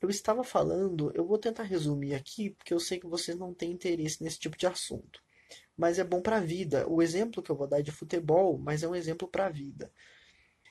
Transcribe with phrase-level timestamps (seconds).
[0.00, 3.72] eu estava falando, eu vou tentar resumir aqui, porque eu sei que vocês não têm
[3.72, 5.22] interesse nesse tipo de assunto.
[5.76, 6.88] Mas é bom para a vida.
[6.88, 9.50] O exemplo que eu vou dar é de futebol, mas é um exemplo para a
[9.50, 9.90] vida.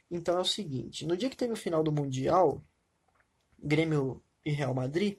[0.09, 2.63] Então é o seguinte: no dia que teve o final do Mundial,
[3.59, 5.17] Grêmio e Real Madrid,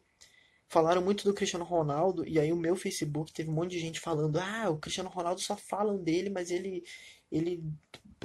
[0.69, 4.01] falaram muito do Cristiano Ronaldo, e aí o meu Facebook teve um monte de gente
[4.01, 6.85] falando: ah, o Cristiano Ronaldo só falam dele, mas ele.
[7.31, 7.63] ele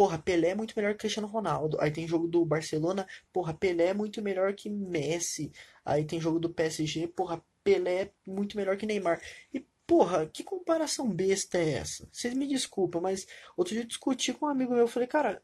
[0.01, 1.77] porra, Pelé é muito melhor que Cristiano Ronaldo.
[1.79, 5.51] Aí tem jogo do Barcelona, porra, Pelé é muito melhor que Messi.
[5.85, 9.21] Aí tem jogo do PSG, porra, Pelé é muito melhor que Neymar.
[9.53, 12.09] E, porra, que comparação besta é essa?
[12.11, 15.39] Vocês me desculpam, mas outro dia eu discuti com um amigo meu, eu falei, cara,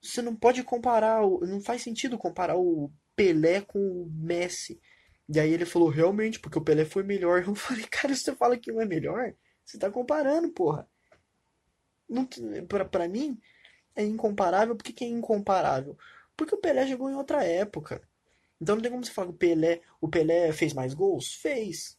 [0.00, 4.80] você não pode comparar, não faz sentido comparar o Pelé com o Messi.
[5.28, 7.42] E aí ele falou, realmente, porque o Pelé foi melhor.
[7.44, 9.34] Eu falei, cara, você fala que um é melhor?
[9.64, 10.88] Você tá comparando, porra.
[12.08, 12.24] Não,
[12.68, 13.36] pra, pra mim,
[13.94, 14.76] é incomparável.
[14.76, 15.96] Por que, que é incomparável?
[16.36, 18.02] Porque o Pelé jogou em outra época.
[18.60, 21.34] Então não tem como você falar que o Pelé, o Pelé fez mais gols?
[21.34, 21.98] Fez.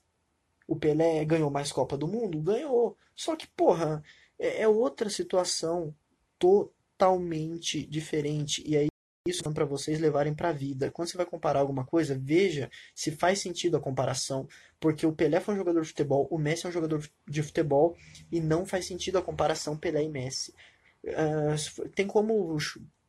[0.68, 2.40] O Pelé ganhou mais Copa do Mundo?
[2.42, 2.98] Ganhou.
[3.16, 4.04] Só que, porra,
[4.40, 5.94] é, é outra situação
[6.40, 8.64] totalmente diferente.
[8.66, 8.88] E aí
[9.28, 10.90] isso para vocês levarem para a vida.
[10.90, 14.48] Quando você vai comparar alguma coisa, veja se faz sentido a comparação,
[14.80, 17.96] porque o Pelé foi um jogador de futebol, o Messi é um jogador de futebol
[18.32, 20.56] e não faz sentido a comparação Pelé e Messi.
[21.04, 22.58] Uh, tem como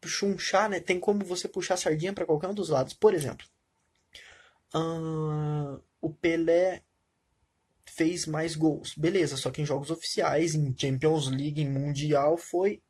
[0.04, 0.80] chunchar, né?
[0.80, 2.94] Tem como você puxar a sardinha para qualquer um dos lados.
[2.94, 3.46] Por exemplo,
[4.74, 6.82] uh, o Pelé
[7.86, 9.36] fez mais gols, beleza?
[9.36, 12.82] Só que em jogos oficiais, em Champions League, em Mundial, foi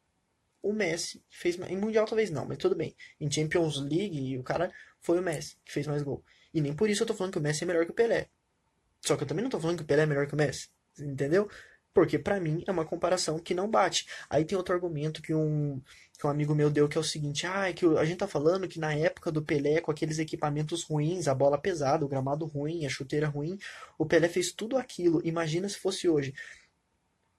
[0.62, 2.94] o Messi que fez em mundial talvez não, mas tudo bem.
[3.20, 6.24] Em Champions League, o cara foi o Messi que fez mais gol.
[6.54, 8.28] E nem por isso eu tô falando que o Messi é melhor que o Pelé.
[9.00, 10.68] Só que eu também não tô falando que o Pelé é melhor que o Messi,
[10.98, 11.50] entendeu?
[11.94, 14.06] Porque para mim é uma comparação que não bate.
[14.30, 15.80] Aí tem outro argumento que um,
[16.18, 18.26] que um amigo meu deu que é o seguinte: ah, é que a gente tá
[18.26, 22.46] falando que na época do Pelé, com aqueles equipamentos ruins, a bola pesada, o gramado
[22.46, 23.58] ruim, a chuteira ruim,
[23.98, 25.20] o Pelé fez tudo aquilo.
[25.24, 26.34] Imagina se fosse hoje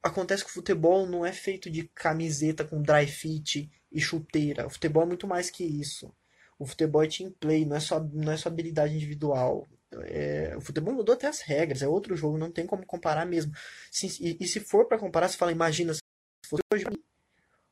[0.04, 4.68] acontece que o futebol não é feito de camiseta com dry fit e chuteira.
[4.68, 6.14] O futebol é muito mais que isso.
[6.60, 9.66] O futebol é team play, não é só, não é só habilidade individual.
[10.04, 13.52] É, o futebol mudou até as regras, é outro jogo, não tem como comparar mesmo.
[13.92, 16.02] Se, e, e, se for para comparar, você fala, imagina se
[16.48, 16.86] fosse hoje,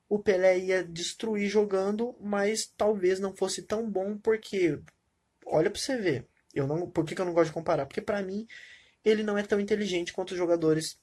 [0.10, 4.80] o Pelé ia destruir jogando, mas talvez não fosse tão bom, porque,
[5.46, 7.86] olha pra você ver, eu não, por que, que eu não gosto de comparar?
[7.86, 8.46] Porque para mim,
[9.04, 11.00] ele não é tão inteligente quanto os jogadores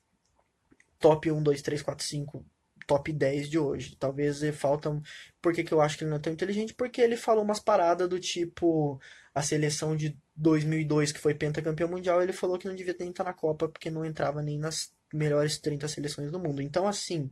[0.98, 2.44] top 1, 2, 3, 4, 5,
[2.88, 3.94] top 10 de hoje.
[3.96, 5.00] Talvez faltam.
[5.40, 6.74] Por que, que eu acho que ele não é tão inteligente?
[6.74, 8.98] Porque ele falou umas paradas do tipo
[9.34, 13.22] a seleção de 2002, que foi pentacampeão mundial, ele falou que não devia nem estar
[13.22, 16.62] na Copa porque não entrava nem nas melhores 30 seleções do mundo.
[16.62, 17.30] Então, assim,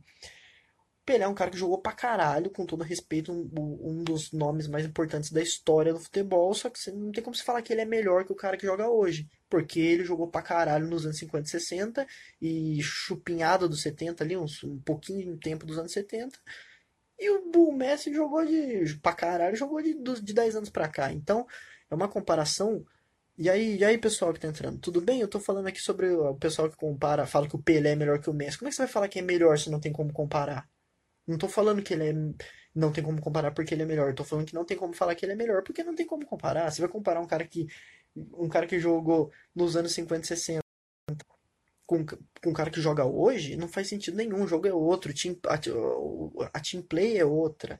[1.07, 4.67] Pelé é um cara que jogou pra caralho, com todo respeito, um, um dos nomes
[4.67, 7.71] mais importantes da história do futebol, só que você não tem como se falar que
[7.71, 9.25] ele é melhor que o cara que joga hoje.
[9.49, 12.07] Porque ele jogou pra caralho nos anos 50 e 60
[12.41, 14.45] e chupinhado dos 70 ali, um
[14.83, 16.37] pouquinho de tempo dos anos 70.
[17.17, 21.13] E o, o Messi jogou de pra caralho, jogou de, de 10 anos pra cá.
[21.13, 21.47] Então,
[21.89, 22.85] é uma comparação
[23.37, 25.21] e aí, e aí, pessoal que tá entrando, tudo bem?
[25.21, 28.19] Eu tô falando aqui sobre o pessoal que compara, fala que o Pelé é melhor
[28.19, 28.57] que o Messi.
[28.57, 30.67] Como é que você vai falar que é melhor se não tem como comparar?
[31.27, 32.13] Não tô falando que ele é,
[32.73, 34.13] não tem como comparar porque ele é melhor.
[34.13, 36.25] Tô falando que não tem como falar que ele é melhor porque não tem como
[36.25, 36.71] comparar.
[36.71, 37.67] Você vai comparar um cara que
[38.15, 40.61] um cara que jogou nos anos 50 e 60
[41.87, 44.43] com, com um cara que joga hoje, não faz sentido nenhum.
[44.43, 45.55] O jogo é outro, team, a,
[46.53, 47.79] a team play é outra.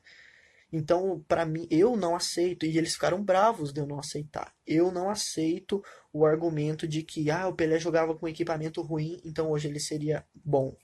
[0.72, 2.66] Então, para mim, eu não aceito.
[2.66, 4.54] E eles ficaram bravos de eu não aceitar.
[4.66, 9.52] Eu não aceito o argumento de que ah, o Pelé jogava com equipamento ruim, então
[9.52, 10.76] hoje ele seria bom.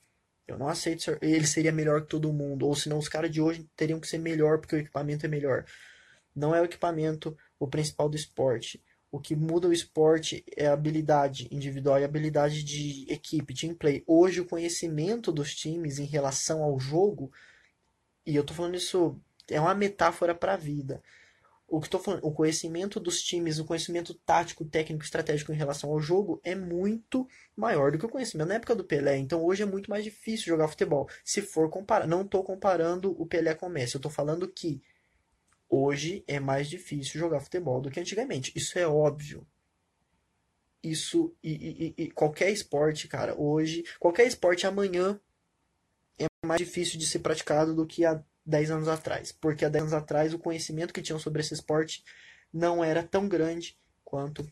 [0.47, 3.41] Eu não aceito ser, ele seria melhor que todo mundo, ou senão os caras de
[3.41, 5.65] hoje teriam que ser melhor porque o equipamento é melhor.
[6.35, 8.83] Não é o equipamento o principal do esporte.
[9.11, 13.75] O que muda o esporte é a habilidade individual e a habilidade de equipe, team
[13.75, 14.03] play.
[14.07, 17.31] Hoje o conhecimento dos times em relação ao jogo,
[18.25, 21.01] e eu tô falando isso, é uma metáfora para a vida
[21.75, 25.89] o que estou falando, o conhecimento dos times, o conhecimento tático, técnico, estratégico em relação
[25.89, 29.17] ao jogo é muito maior do que o conhecimento na época do Pelé.
[29.17, 31.09] Então hoje é muito mais difícil jogar futebol.
[31.25, 34.83] Se for comparar, não estou comparando o Pelé com o Messi, eu estou falando que
[35.67, 38.51] hoje é mais difícil jogar futebol do que antigamente.
[38.55, 39.43] Isso é óbvio.
[40.83, 45.19] Isso e, e, e qualquer esporte, cara, hoje, qualquer esporte amanhã
[46.19, 49.83] é mais difícil de ser praticado do que há 10 anos atrás, porque há 10
[49.83, 52.03] anos atrás o conhecimento que tinham sobre esse esporte
[52.53, 54.45] não era tão grande quanto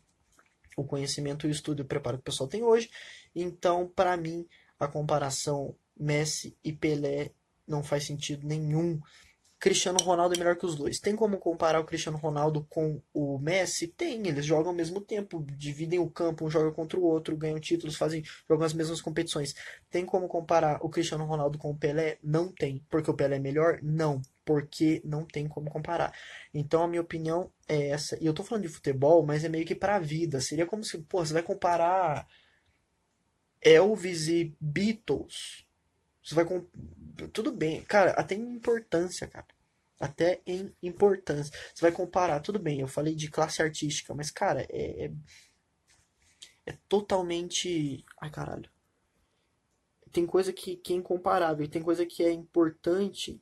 [0.75, 2.89] o conhecimento e o estudo e o preparo que o pessoal tem hoje.
[3.35, 4.47] Então, para mim,
[4.79, 7.31] a comparação Messi e Pelé
[7.67, 8.99] não faz sentido nenhum.
[9.61, 10.99] Cristiano Ronaldo é melhor que os dois.
[10.99, 13.87] Tem como comparar o Cristiano Ronaldo com o Messi?
[13.87, 17.59] Tem, eles jogam ao mesmo tempo, dividem o campo, um joga contra o outro, ganham
[17.59, 19.53] títulos, fazem, jogam as mesmas competições.
[19.87, 22.17] Tem como comparar o Cristiano Ronaldo com o Pelé?
[22.23, 22.83] Não tem.
[22.89, 23.77] Porque o Pelé é melhor?
[23.83, 24.19] Não.
[24.43, 26.11] Porque não tem como comparar.
[26.51, 28.17] Então a minha opinião é essa.
[28.19, 30.41] E eu tô falando de futebol, mas é meio que pra vida.
[30.41, 32.27] Seria como se, pô, você vai comparar
[33.61, 35.67] Elvis e Beatles.
[36.23, 36.45] Você vai
[37.33, 39.47] tudo bem, cara, até em importância, cara.
[39.99, 41.53] Até em importância.
[41.73, 45.05] Você vai comparar, tudo bem, eu falei de classe artística, mas, cara, é.
[45.05, 45.11] É,
[46.65, 48.05] é totalmente.
[48.19, 48.69] Ai, caralho.
[50.11, 53.41] Tem coisa que, que é incomparável, tem coisa que é importante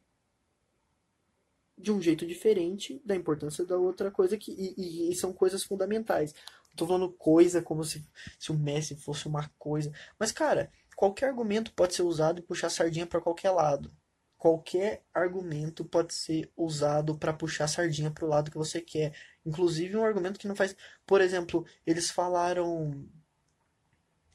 [1.79, 5.63] de um jeito diferente da importância da outra coisa que e, e, e são coisas
[5.63, 6.35] fundamentais.
[6.75, 8.05] tô falando coisa como se,
[8.37, 12.69] se o Messi fosse uma coisa, mas cara, qualquer argumento pode ser usado e puxar
[12.69, 13.89] sardinha para qualquer lado.
[14.37, 19.15] Qualquer argumento pode ser usado para puxar sardinha para o lado que você quer.
[19.45, 20.75] Inclusive um argumento que não faz.
[21.07, 23.07] Por exemplo, eles falaram.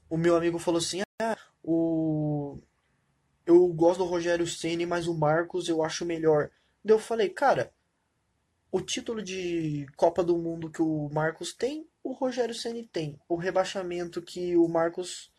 [0.08, 2.58] O meu amigo falou assim: ah, o.
[3.44, 6.50] Eu gosto do Rogério Ceni, mas o Marcos eu acho melhor.
[6.82, 7.74] Daí eu falei, cara,
[8.72, 13.20] o título de Copa do Mundo que o Marcos tem, o Rogério Ceni tem.
[13.28, 15.33] O rebaixamento que o Marcos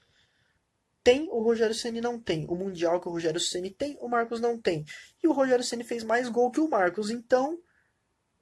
[1.06, 2.48] tem, o Rogério Ceni não tem.
[2.50, 4.84] O Mundial que o Rogério Ceni tem, o Marcos não tem.
[5.24, 7.60] E o Rogério Ceni fez mais gol que o Marcos, então.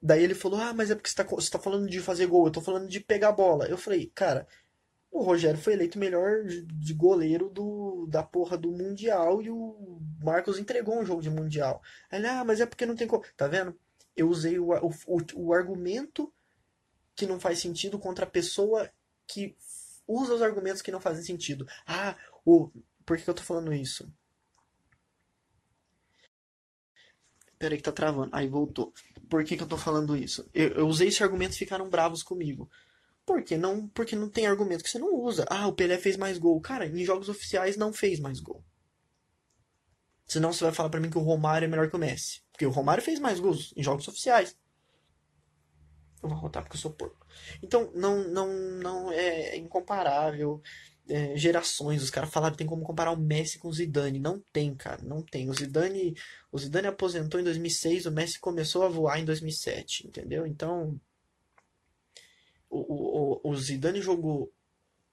[0.00, 2.52] Daí ele falou: Ah, mas é porque você está tá falando de fazer gol, eu
[2.52, 3.66] tô falando de pegar bola.
[3.68, 4.48] Eu falei, cara,
[5.10, 10.58] o Rogério foi eleito melhor de goleiro do, da porra do Mundial e o Marcos
[10.58, 11.82] entregou um jogo de Mundial.
[12.10, 13.22] Aí ele, ah, mas é porque não tem como.
[13.36, 13.78] Tá vendo?
[14.16, 16.32] Eu usei o, o, o, o argumento
[17.14, 18.90] que não faz sentido contra a pessoa
[19.26, 19.54] que
[20.06, 21.66] usa os argumentos que não fazem sentido.
[21.86, 22.70] Ah, o,
[23.04, 24.10] por que eu tô falando isso?
[27.58, 28.30] Peraí que tá travando.
[28.34, 28.92] Aí voltou.
[29.28, 30.48] Por que, que eu tô falando isso?
[30.52, 32.68] Eu, eu usei esse argumento e ficaram bravos comigo.
[33.24, 35.46] Porque não, porque não tem argumento que você não usa.
[35.48, 36.60] Ah, o Pelé fez mais gol.
[36.60, 38.62] Cara, em jogos oficiais não fez mais gol.
[40.26, 42.42] Senão você vai falar para mim que o Romário é melhor que o Messi.
[42.52, 44.56] Porque o Romário fez mais gols em jogos oficiais.
[46.24, 47.26] Eu vou rotar porque eu sou porco.
[47.62, 48.48] Então, não, não,
[48.80, 50.62] não é incomparável
[51.08, 52.02] é, gerações.
[52.02, 54.18] Os caras falaram que tem como comparar o Messi com o Zidane.
[54.18, 55.50] Não tem, cara, não tem.
[55.50, 56.16] O Zidane,
[56.50, 60.46] o Zidane aposentou em 2006, o Messi começou a voar em 2007, entendeu?
[60.46, 60.98] Então,
[62.70, 64.52] o, o, o Zidane jogou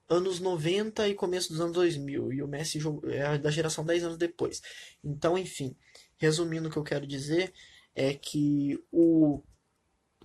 [0.09, 4.03] anos 90 e começo dos anos 2000 e o Messi jogou, é da geração 10
[4.03, 4.61] anos depois.
[5.03, 5.75] Então, enfim,
[6.17, 7.53] resumindo o que eu quero dizer
[7.95, 9.41] é que o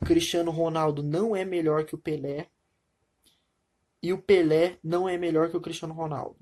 [0.05, 2.49] Cristiano Ronaldo não é melhor que o Pelé,
[4.03, 6.37] e o Pelé não é melhor que o Cristiano Ronaldo.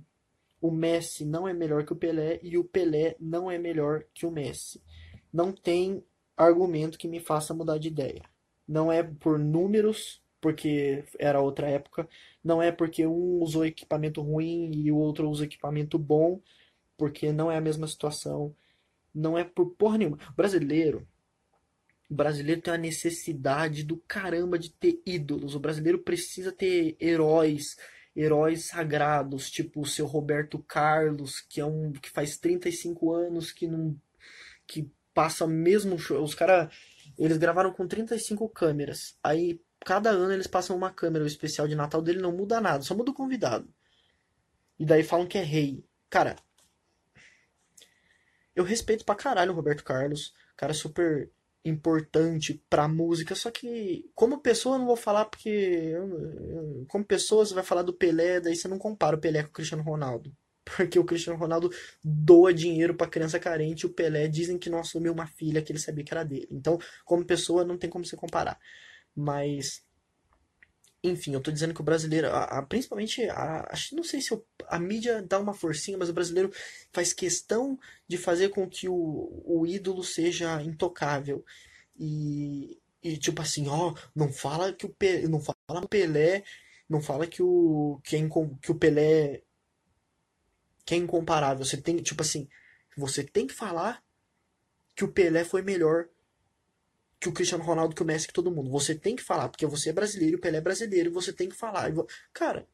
[0.61, 4.27] O Messi não é melhor que o Pelé e o Pelé não é melhor que
[4.27, 4.83] o Messi.
[5.33, 6.05] Não tem
[6.37, 8.23] argumento que me faça mudar de ideia.
[8.67, 12.09] Não é por números, porque era outra época.
[12.43, 16.41] Não é porque um usou equipamento ruim e o outro usa equipamento bom,
[16.97, 18.55] porque não é a mesma situação.
[19.15, 20.19] Não é por porra nenhuma.
[20.31, 21.07] O brasileiro,
[22.09, 25.55] o brasileiro tem uma necessidade do caramba de ter ídolos.
[25.55, 27.77] O brasileiro precisa ter heróis,
[28.15, 33.67] heróis sagrados, tipo o seu Roberto Carlos, que é um que faz 35 anos que
[33.67, 33.99] não
[34.67, 36.75] que passa mesmo os caras
[37.19, 39.17] eles gravaram com 35 câmeras.
[39.23, 42.83] Aí cada ano eles passam uma câmera, o especial de Natal dele não muda nada,
[42.83, 43.69] só muda o convidado.
[44.79, 45.85] E daí falam que é rei.
[46.11, 46.37] Cara,
[48.55, 51.31] eu respeito pra caralho o Roberto Carlos, cara super
[51.65, 57.05] importante pra música, só que como pessoa eu não vou falar porque eu, eu, como
[57.05, 59.83] pessoa você vai falar do Pelé, daí você não compara o Pelé com o Cristiano
[59.83, 60.35] Ronaldo.
[60.65, 61.71] Porque o Cristiano Ronaldo
[62.03, 65.71] doa dinheiro para criança carente e o Pelé dizem que não assumiu uma filha que
[65.71, 66.49] ele sabia que era dele.
[66.51, 68.59] Então, como pessoa, não tem como se comparar.
[69.15, 69.85] Mas
[71.05, 74.79] enfim, eu tô dizendo que o brasileiro, a, a, principalmente, a, não sei se a
[74.79, 76.51] mídia dá uma forcinha, mas o brasileiro
[76.93, 81.45] faz questão de fazer com que o, o ídolo seja intocável.
[81.95, 86.43] E, e tipo assim, ó, não fala que o Pelé, não fala o Pelé,
[86.89, 88.21] não fala que o que, é,
[88.63, 89.43] que o Pelé
[90.87, 91.65] que é incomparável.
[91.65, 92.49] Você tem, tipo assim,
[92.97, 94.03] você tem que falar
[94.97, 96.09] que o Pelé foi melhor
[97.25, 98.71] que o Cristiano Ronaldo, que o Messi, que todo mundo.
[98.71, 101.57] Você tem que falar, porque você é brasileiro, o Pelé é brasileiro, você tem que
[101.57, 101.91] falar.
[102.35, 102.69] Cara,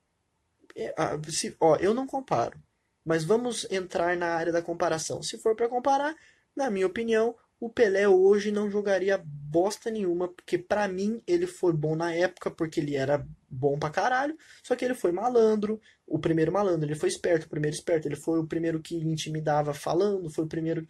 [0.76, 0.92] é,
[1.28, 2.60] se, ó, eu não comparo,
[3.04, 5.22] mas vamos entrar na área da comparação.
[5.22, 6.16] Se for para comparar,
[6.54, 11.72] na minha opinião, o Pelé hoje não jogaria bosta nenhuma, porque para mim ele foi
[11.72, 16.18] bom na época, porque ele era bom pra caralho, só que ele foi malandro, o
[16.18, 20.30] primeiro malandro, ele foi esperto, o primeiro esperto, ele foi o primeiro que intimidava falando,
[20.30, 20.86] foi o primeiro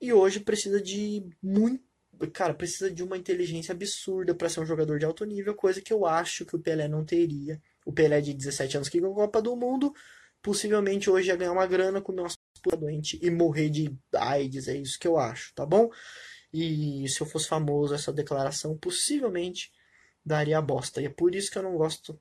[0.00, 1.87] E hoje precisa de muito.
[2.32, 5.92] Cara, precisa de uma inteligência absurda para ser um jogador de alto nível, coisa que
[5.92, 7.60] eu acho que o Pelé não teria.
[7.84, 9.94] O Pelé de 17 anos que ganhou a Copa do Mundo,
[10.42, 14.76] possivelmente hoje ia ganhar uma grana, comer umas puta doente e morrer de AIDS, é
[14.76, 15.90] isso que eu acho, tá bom?
[16.52, 19.70] E se eu fosse famoso, essa declaração possivelmente
[20.24, 21.00] daria bosta.
[21.00, 22.18] E é por isso que eu não gosto.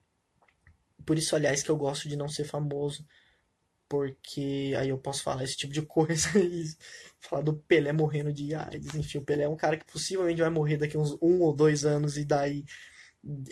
[1.05, 3.05] Por isso, aliás, que eu gosto de não ser famoso
[3.89, 6.65] porque aí eu posso falar esse tipo de coisa e
[7.19, 8.95] falar do Pelé morrendo de AIDS.
[8.95, 11.85] Enfim, o Pelé é um cara que possivelmente vai morrer daqui uns um ou dois
[11.85, 12.65] anos e daí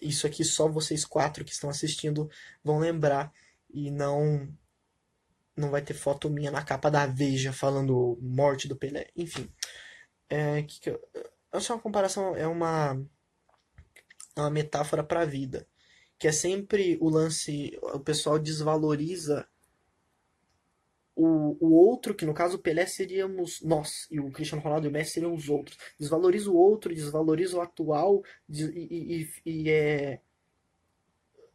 [0.01, 2.29] isso aqui só vocês quatro que estão assistindo
[2.63, 3.31] vão lembrar
[3.69, 4.47] e não
[5.55, 9.07] não vai ter foto minha na capa da Veja falando morte do Pelé.
[9.15, 9.49] Enfim,
[10.29, 10.99] é que, que eu,
[11.51, 13.01] essa é uma comparação é uma
[14.35, 15.67] é uma metáfora para a vida,
[16.19, 19.47] que é sempre o lance o pessoal desvaloriza
[21.15, 24.89] o, o outro, que no caso o Pelé seríamos nós, e o Cristiano Ronaldo e
[24.89, 25.77] o Messi seriam os outros.
[25.97, 30.19] Desvaloriza o outro, desvaloriza o atual, e, e, e, é.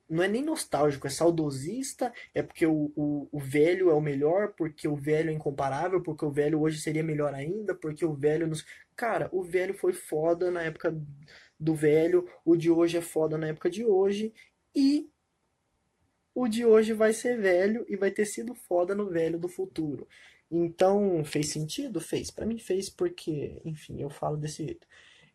[0.08, 4.54] Não é nem nostálgico, é saudosista, é porque o, o, o, velho é o melhor,
[4.56, 8.46] porque o velho é incomparável, porque o velho hoje seria melhor ainda, porque o velho
[8.46, 8.64] nos.
[8.96, 10.96] Cara, o velho foi foda na época
[11.58, 14.32] do velho, o de hoje é foda na época de hoje,
[14.74, 15.08] e
[16.34, 20.06] o de hoje vai ser velho e vai ter sido foda no velho do futuro.
[20.50, 22.00] Então, fez sentido?
[22.00, 22.30] Fez.
[22.30, 24.86] Para mim fez porque, enfim, eu falo desse jeito.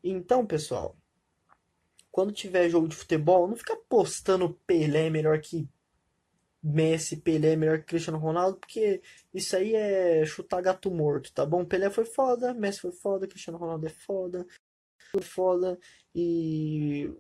[0.03, 0.95] Então, pessoal,
[2.11, 5.67] quando tiver jogo de futebol, não fica postando Pelé melhor que
[6.63, 9.01] Messi, Pelé melhor que Cristiano Ronaldo, porque
[9.33, 11.63] isso aí é chutar gato morto, tá bom?
[11.65, 14.47] Pelé foi foda, Messi foi foda, Cristiano Ronaldo é foda,
[15.11, 15.79] foi foda
[16.13, 17.11] e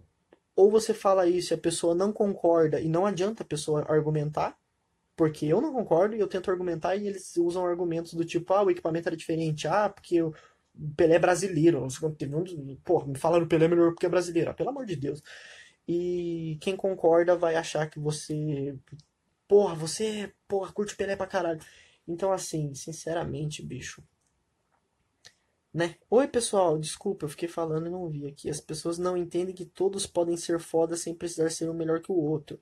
[0.55, 4.57] ou você fala isso e a pessoa não concorda e não adianta a pessoa argumentar,
[5.15, 8.63] porque eu não concordo e eu tento argumentar e eles usam argumentos do tipo, ah,
[8.63, 10.33] o equipamento era diferente, ah, porque o
[10.97, 14.05] Pelé é brasileiro, não sei quanto teve um, pô, me falaram Pelé é melhor porque
[14.05, 15.21] é brasileiro, ah, pelo amor de Deus.
[15.87, 18.75] E quem concorda vai achar que você,
[19.47, 21.61] porra, você, porra, curte Pelé pra caralho.
[22.07, 24.03] Então assim, sinceramente, bicho,
[25.75, 25.95] né?
[26.09, 28.49] Oi, pessoal, desculpa, eu fiquei falando e não vi aqui.
[28.49, 32.13] As pessoas não entendem que todos podem ser foda sem precisar ser um melhor que
[32.13, 32.57] o outro.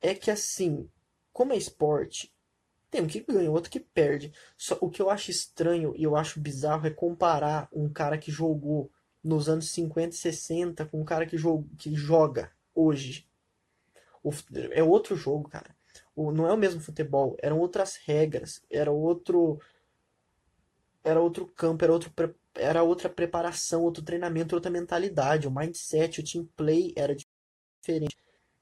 [0.00, 0.90] É que assim,
[1.32, 2.34] como é esporte,
[2.90, 4.32] tem um que ganha, outro que perde.
[4.58, 8.32] Só o que eu acho estranho e eu acho bizarro é comparar um cara que
[8.32, 8.90] jogou
[9.22, 13.28] nos anos 50 e 60 com um cara que, joga, que joga hoje.
[14.24, 14.32] O,
[14.72, 15.76] é outro jogo, cara.
[16.16, 19.60] O, não é o mesmo futebol, eram outras regras, era outro
[21.04, 22.12] era outro campo, era, outro,
[22.54, 25.46] era outra preparação, outro treinamento, outra mentalidade.
[25.46, 28.16] O mindset, o team play era diferente.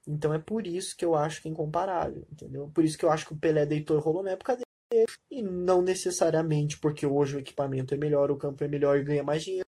[0.05, 2.69] Então é por isso que eu acho que é incomparável, entendeu?
[2.73, 5.07] Por isso que eu acho que o Pelé deitou e rolou na época dele.
[5.31, 9.23] E não necessariamente porque hoje o equipamento é melhor, o campo é melhor e ganha
[9.23, 9.67] mais dinheiro,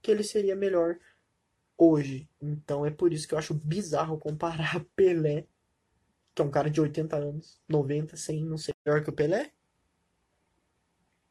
[0.00, 0.98] que ele seria melhor
[1.76, 2.28] hoje.
[2.40, 5.46] Então é por isso que eu acho bizarro comparar Pelé,
[6.34, 9.52] que é um cara de 80 anos, 90, 100, não sei, melhor que o Pelé.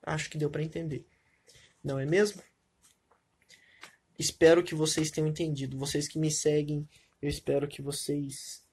[0.03, 1.05] Acho que deu para entender.
[1.84, 2.41] Não é mesmo?
[4.17, 5.77] Espero que vocês tenham entendido.
[5.77, 6.88] Vocês que me seguem,
[7.22, 8.63] eu espero que vocês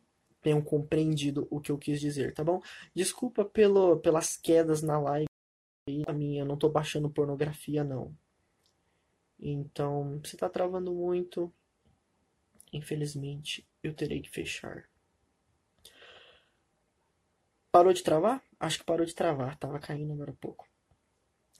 [0.43, 2.63] tenham compreendido o que eu quis dizer, tá bom?
[2.95, 5.27] Desculpa pelo, pelas quedas na live.
[6.07, 8.15] A minha, não tô baixando pornografia, não.
[9.41, 11.53] Então, se tá travando muito,
[12.73, 14.89] infelizmente, eu terei que fechar.
[17.73, 18.43] Parou de travar?
[18.59, 19.57] Acho que parou de travar.
[19.59, 20.69] Tava caindo agora há pouco.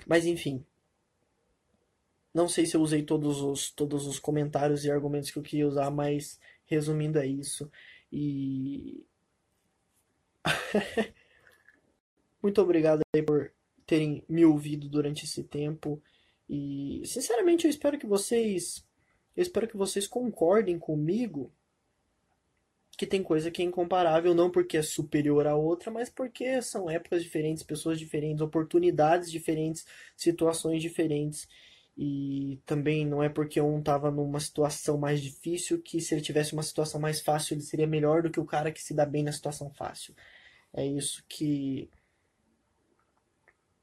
[0.07, 0.65] Mas enfim.
[2.33, 5.67] Não sei se eu usei todos os, todos os comentários e argumentos que eu queria
[5.67, 7.71] usar, mas resumindo é isso.
[8.13, 9.05] E.
[12.43, 13.53] Muito obrigado aí por
[13.87, 16.01] terem me ouvido durante esse tempo.
[16.49, 18.87] E sinceramente eu espero que vocês.
[19.37, 21.53] Eu espero que vocês concordem comigo
[22.99, 26.91] que tem coisa que é incomparável, não porque é superior à outra, mas porque são
[26.91, 29.87] épocas diferentes, pessoas diferentes, oportunidades diferentes,
[30.17, 31.49] situações diferentes.
[31.97, 36.53] E também não é porque um estava numa situação mais difícil que se ele tivesse
[36.55, 39.23] uma situação mais fácil ele seria melhor do que o cara que se dá bem
[39.23, 40.15] na situação fácil.
[40.75, 41.89] É isso que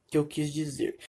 [0.08, 0.98] que eu quis dizer.